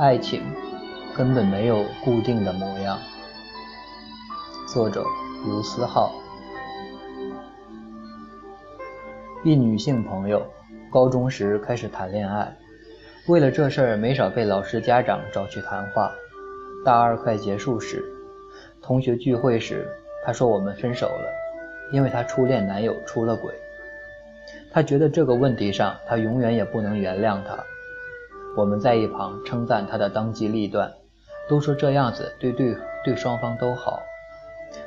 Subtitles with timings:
[0.00, 0.42] 爱情
[1.14, 2.98] 根本没有固定的模样。
[4.66, 5.04] 作者：
[5.44, 6.10] 卢思浩。
[9.44, 10.42] 一女性朋友，
[10.90, 12.50] 高中时开始谈恋爱，
[13.28, 16.10] 为了这事儿没少被老师家长找去谈话。
[16.82, 18.02] 大二快结束时，
[18.80, 19.86] 同学聚会时，
[20.24, 21.28] 她说我们分手了，
[21.92, 23.52] 因为她初恋男友出了轨。
[24.72, 27.62] 她觉得这个问题上，她永远也不能原谅他。
[28.56, 30.92] 我们在一旁称赞他的当机立断，
[31.48, 34.02] 都说这样子对对对双方都好。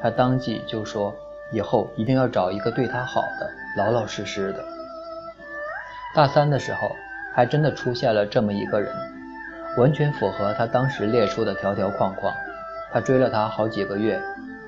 [0.00, 1.14] 他当即就说。
[1.52, 4.64] 以后一定要找一个对他好的、老老实实的。
[6.12, 6.90] 大三的时候，
[7.32, 8.92] 还真的出现了这么一个人，
[9.78, 12.34] 完全符合他当时列出的条条框框。
[12.92, 14.20] 他追了她好几个月，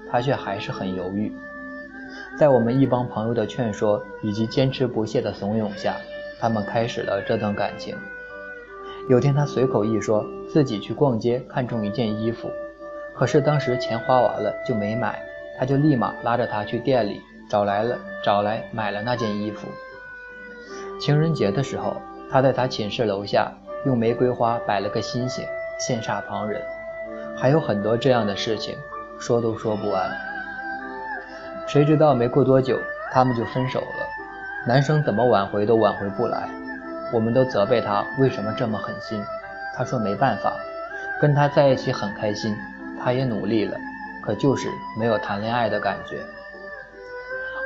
[0.09, 1.37] 他却还是很犹豫。
[2.39, 5.97] 在我们一帮朋友的劝说以及坚持不懈的怂恿下，
[6.39, 7.97] 他们开始了这段感情。
[9.09, 10.23] 有天，他随口一说
[10.53, 12.51] 自己去逛街看中一件衣服，
[13.15, 15.19] 可是当时钱花完了就没买。
[15.59, 19.67] 他就立马拉着他去店里找来了，找来买了那件衣服。
[21.01, 21.97] 情人节的时候，
[22.31, 23.51] 他在他寝室楼下
[23.87, 25.45] 用玫瑰花摆了个心形，
[25.81, 26.63] 羡煞旁人。
[27.35, 28.77] 还有很多这样的事情，
[29.19, 30.11] 说都说不完。
[31.67, 32.79] 谁知道没过多久，
[33.11, 34.07] 他们就分手了。
[34.67, 36.49] 男生怎么挽回都挽回不来，
[37.13, 39.23] 我们都责备他为什么这么狠心。
[39.77, 40.53] 他说没办法，
[41.21, 42.57] 跟他在一起很开心，
[43.03, 43.79] 他也努力了。
[44.23, 46.21] 可就是没有谈恋爱的感觉。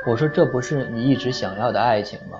[0.05, 2.39] 我说这不是你一直想要的爱情吗？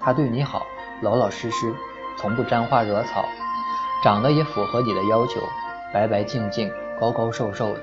[0.00, 0.66] 他对你好，
[1.02, 1.72] 老老实实，
[2.18, 3.24] 从不沾花惹草，
[4.02, 5.40] 长得也符合你的要求，
[5.92, 7.80] 白白净净，高高瘦瘦的。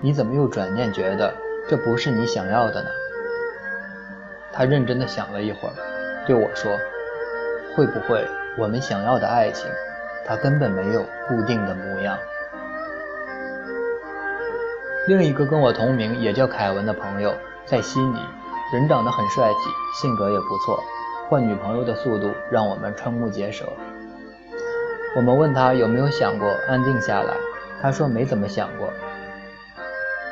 [0.00, 1.34] 你怎么又转念觉得
[1.68, 2.88] 这不是你想要的呢？
[4.52, 5.74] 他认真的想了一会儿，
[6.26, 6.72] 对我说
[7.74, 8.26] ：“会不会
[8.58, 9.70] 我们想要的爱情，
[10.26, 12.18] 它根本没有固定的模样？”
[15.08, 17.34] 另一个跟我同名也叫凯文的朋友
[17.64, 18.20] 在悉尼，
[18.72, 20.80] 人长得很帅气，性格也不错，
[21.28, 23.64] 换女朋友的速度让我们瞠目结舌。
[25.16, 27.34] 我们问他有没有想过安定下来，
[27.82, 28.88] 他说没怎么想过。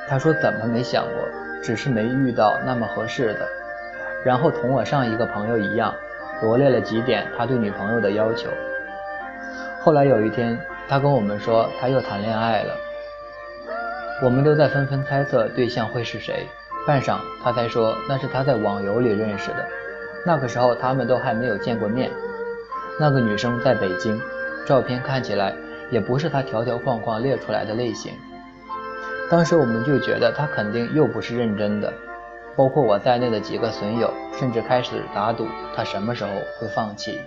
[0.09, 1.29] 他说怎么没想过，
[1.63, 3.49] 只是没遇到那么合适的。
[4.25, 5.95] 然后同我上一个朋友一样，
[6.43, 8.49] 罗列了几点他对女朋友的要求。
[9.83, 10.59] 后来有一天，
[10.89, 12.75] 他跟我们说他又谈恋爱了。
[14.23, 16.47] 我们都在纷纷猜测对象会是谁，
[16.87, 19.67] 半晌他才说那是他在网游里认识的。
[20.27, 22.11] 那个时候他们都还没有见过面。
[22.99, 24.21] 那个女生在北京，
[24.67, 25.55] 照片看起来
[25.91, 28.13] 也不是他条条框框列出来的类型。
[29.31, 31.91] 当时我们就觉得他肯定又不是认真的，
[32.55, 35.47] 包括我在内的几个损友甚至开始打赌
[35.77, 37.21] 他什么时候会放弃。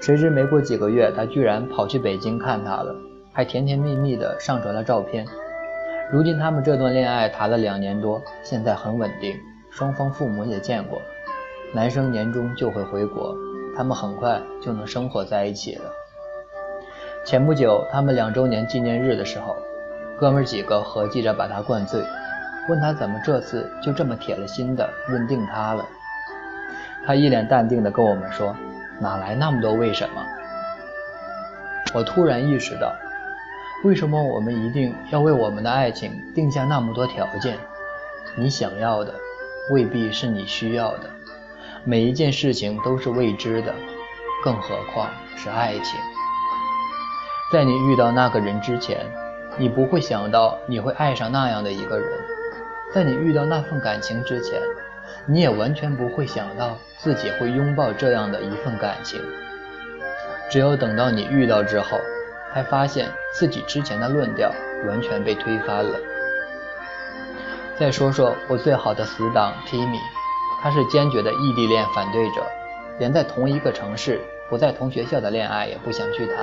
[0.00, 2.94] 谁知没过几个月，他居然跑去北京看她了，
[3.32, 5.26] 还甜甜蜜蜜的上传了照片。
[6.12, 9.34] 如今他们这段恋爱谈了两年多，现在很稳定，
[9.72, 11.02] 双方父母也见过。
[11.74, 13.34] 男生年终就会回国，
[13.76, 15.90] 他们很快就能生活在一起了。
[17.24, 19.56] 前不久他们两周年纪念日的时候，
[20.16, 22.00] 哥们几个合计着把他灌醉，
[22.68, 25.86] 问他怎么这次就这么铁了心的认定他了。
[27.06, 28.54] 他一脸淡定的跟我们说
[29.00, 30.22] ：“哪来那么多为什么？”
[31.94, 32.94] 我突然意识到。
[33.84, 37.56] 为什么我们一定要为我们的爱情定下那么多条件？
[38.36, 39.14] 你想要的
[39.70, 41.08] 未必是你需要的，
[41.84, 43.72] 每一件事情都是未知的，
[44.42, 46.00] 更何况是爱情。
[47.52, 49.06] 在你遇到那个人之前，
[49.56, 52.08] 你不会想到你会爱上那样的一个人；
[52.92, 54.60] 在你遇到那份感情之前，
[55.26, 59.20] 你也完全不会想到自己会拥抱这样的一份感情。
[60.50, 61.98] 只有等到你遇到之后。
[62.54, 64.50] 才发现自己之前的论调
[64.86, 66.00] 完全被推翻了。
[67.78, 70.00] 再说说我最好的死党 Timmy，
[70.62, 72.42] 他是坚决的异地恋反对者，
[72.98, 74.18] 连在同一个城市
[74.48, 76.36] 不在同学校的恋爱也不想去谈，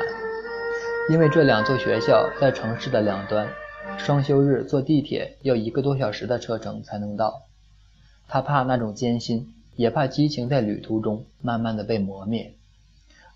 [1.09, 3.45] 因为这两座学校在城市的两端，
[3.97, 7.43] 双休日坐地铁要一个多小时的车程才能到。
[8.27, 12.55] 他怕那种艰辛，也怕激情在旅途中慢慢的被磨灭，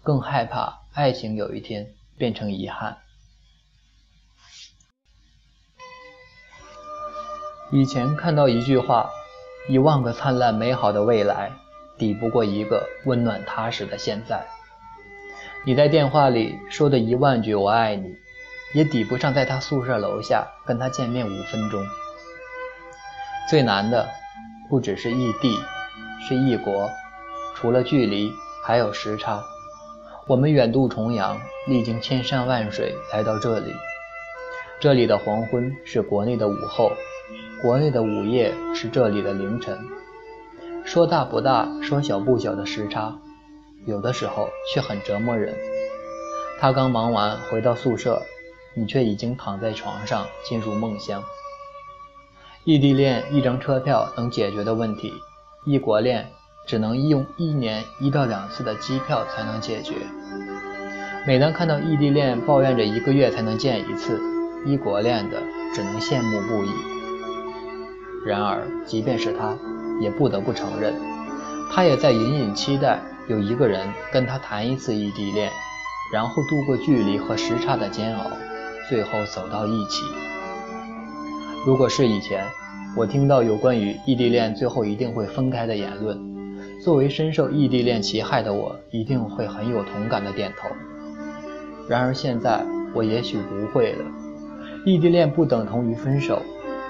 [0.03, 1.93] 更害怕爱情有一天。
[2.19, 2.97] 变成遗憾。
[7.71, 9.09] 以前看到一句话
[9.71, 11.53] ：“一万个灿烂美好的未来，
[11.97, 14.45] 抵不过一个温暖踏实的现在。”
[15.65, 18.17] 你在电话里说的一万句“我爱你”，
[18.73, 21.83] 也抵不上在他宿舍楼下跟他见面五分钟。
[23.49, 24.07] 最难的，
[24.69, 25.57] 不只是异地，
[26.27, 26.89] 是异国，
[27.55, 28.31] 除了距离，
[28.63, 29.43] 还有时差。
[30.27, 33.73] 我们远渡重洋，历经千山万水来到这里。
[34.79, 36.91] 这里的黄昏是国内的午后，
[37.63, 39.77] 国内的午夜是这里的凌晨。
[40.85, 43.17] 说大不大，说小不小的时差，
[43.85, 45.55] 有的时候却很折磨人。
[46.59, 48.21] 他刚忙完回到宿舍，
[48.75, 51.23] 你却已经躺在床上进入梦乡。
[52.63, 55.13] 异地恋一张车票能解决的问题，
[55.65, 56.29] 异国恋
[56.67, 59.95] 只能用一年一到两次的机票才能解决。
[61.25, 64.21] 每当看到异地恋抱怨着一个月才能见一次，
[64.65, 65.41] 异国恋的
[65.73, 66.69] 只能羡慕不已。
[68.25, 69.57] 然而，即便是他。
[70.01, 70.93] 也不得不承认，
[71.69, 75.51] 他也在隐隐期待有一个人跟他谈一次异地恋，
[76.13, 78.31] 然后度过距离和时差的煎熬，
[78.89, 80.03] 最后走到一起。
[81.63, 82.43] 如果是以前，
[82.97, 86.19] 我听到有关于异地恋最后一定会分开的言论，
[86.83, 90.67] 作为深受异地恋其害的我，一定会很有同感的点头。
[91.87, 92.65] 然而现在，
[92.95, 94.05] 我也许不会了。
[94.85, 96.41] 异地恋不等同于分手，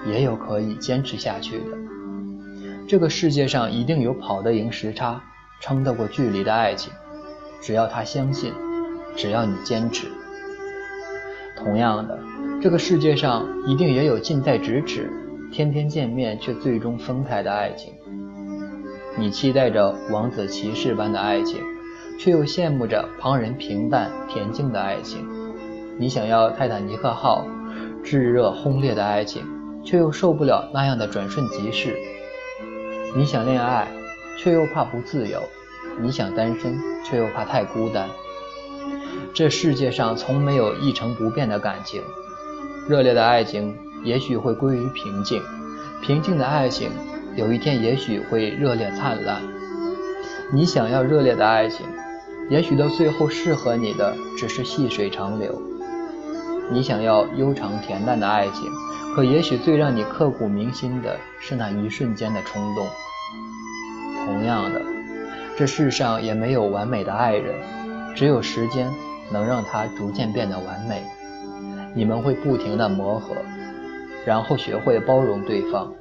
[0.07, 1.78] 也有可以坚持下去的。
[2.88, 5.22] 这个世界上一定有跑得赢时差、
[5.60, 6.94] 撑得过距离的爱情，
[7.60, 8.54] 只要他相信，
[9.18, 10.07] 只要你坚持。
[11.63, 12.17] 同样的，
[12.61, 15.11] 这个世界上一定也有近在咫尺、
[15.51, 17.94] 天天见面却最终分开的爱情。
[19.17, 21.61] 你期待着王子骑士般的爱情，
[22.17, 25.27] 却又羡慕着旁人平淡恬静的爱情。
[25.97, 27.45] 你想要泰坦尼克号
[28.03, 29.44] 炙热轰烈的爱情，
[29.83, 31.97] 却又受不了那样的转瞬即逝。
[33.15, 33.88] 你想恋爱，
[34.38, 35.39] 却又怕不自由；
[36.00, 38.07] 你想单身，却又怕太孤单。
[39.33, 42.01] 这世界上从没有一成不变的感情。
[42.88, 45.42] 热烈的爱情也许会归于平静，
[46.01, 46.89] 平静的爱情
[47.36, 49.42] 有一天也许会热烈灿烂。
[50.51, 51.86] 你想要热烈的爱情，
[52.50, 55.62] 也许到最后适合你的只是细水长流。
[56.72, 58.69] 你想要悠长恬淡的爱情。
[59.15, 62.88] 可也许最让你刻骨铭心的是那一瞬间的冲动。
[64.24, 64.80] 同样的，
[65.57, 67.56] 这世上也没有完美的爱人，
[68.15, 68.88] 只有时间
[69.31, 71.03] 能让他逐渐变得完美。
[71.93, 73.35] 你们会不停的磨合，
[74.25, 75.93] 然后学会包容对方。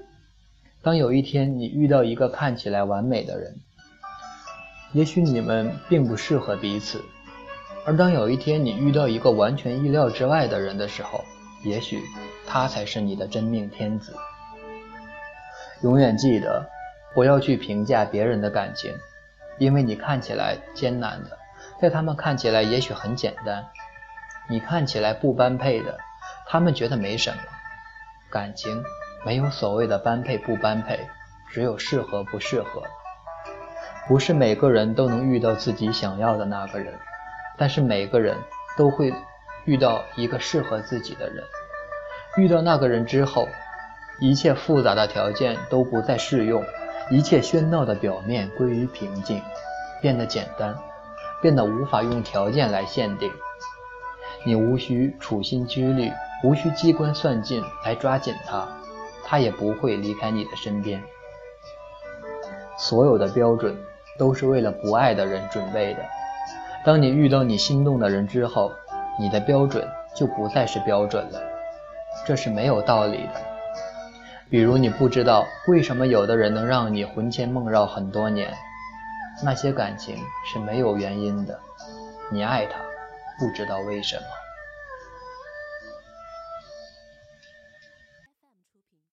[0.83, 3.57] 当有一天你遇到一个看起来完美的人，
[4.93, 6.99] 也许你们并不适合彼此；
[7.85, 11.25] 而当有一天你遇到一个完全意料之外的人的时候，
[11.65, 12.01] 也许。
[12.51, 14.15] 他才是你的真命天子。
[15.83, 16.67] 永远记得，
[17.15, 18.91] 不要去评价别人的感情，
[19.59, 21.38] 因为你看起来艰难的，
[21.81, 23.63] 在他们看起来也许很简单；
[24.49, 25.99] 你看起来不般配的，
[26.47, 27.39] 他们觉得没什么。
[28.31, 28.83] 感情
[29.25, 30.99] 没有所谓的般配不般配，
[31.51, 32.83] 只有适合不适合。
[34.09, 36.95] 不是每个人都能遇到自己想要的那个人，
[37.57, 38.37] 但是每个人
[38.77, 39.15] 都会
[39.65, 41.45] 遇到一个适合自己的人。
[42.37, 43.49] 遇到那个人之后，
[44.19, 46.65] 一切复杂的条件都不再适用，
[47.11, 49.43] 一切喧闹的表面归于平静，
[50.01, 50.75] 变得简单，
[51.41, 53.31] 变得无法用条件来限定。
[54.45, 56.11] 你无需处心积虑，
[56.45, 58.69] 无需机关算尽来抓紧他，
[59.25, 61.03] 他也不会离开你的身边。
[62.79, 63.77] 所有的标准
[64.19, 66.01] 都是为了不爱的人准备的。
[66.85, 68.71] 当你遇到你心动的人之后，
[69.19, 71.41] 你的标准就不再是标准了。
[72.25, 73.41] 这是没有道理的。
[74.49, 78.55] 比如，你不知道为什么有的人能让你魂牵梦绕很多年，
[79.43, 81.59] 那些感情是没有原因的。
[82.31, 82.79] 你爱他，
[83.39, 84.23] 不知道为什么。